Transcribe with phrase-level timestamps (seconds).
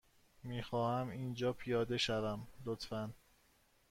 [0.43, 3.13] می خواهم اینجا پیاده شوم، لطفا.